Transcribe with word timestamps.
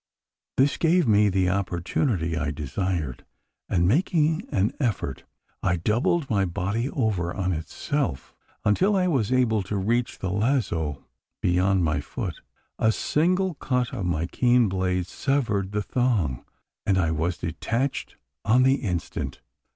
This 0.57 0.77
gave 0.77 1.07
me 1.07 1.29
the 1.29 1.47
opportunity 1.51 2.35
I 2.35 2.49
desired; 2.49 3.23
and, 3.69 3.87
making 3.87 4.47
an 4.49 4.73
effort, 4.79 5.25
I 5.61 5.75
doubled 5.75 6.27
my 6.27 6.43
body 6.43 6.89
over 6.89 7.31
on 7.31 7.51
itself 7.51 8.33
until 8.65 8.95
I 8.95 9.07
was 9.07 9.31
able 9.31 9.61
to 9.61 9.77
reach 9.77 10.17
the 10.17 10.31
lazo 10.31 11.05
beyond 11.39 11.83
my 11.83 11.99
foot. 12.01 12.41
A 12.79 12.91
single 12.91 13.53
cut 13.53 13.93
of 13.93 14.07
my 14.07 14.25
keen 14.25 14.67
blade 14.69 15.05
severed 15.05 15.71
the 15.71 15.83
thong; 15.83 16.45
and 16.83 16.97
I 16.97 17.11
was 17.11 17.37
detached 17.37 18.15
on 18.43 18.63
the 18.63 18.77
instant. 18.81 19.39